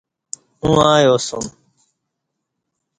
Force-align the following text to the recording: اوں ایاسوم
اوں 0.61 0.77
ایاسوم 0.91 1.45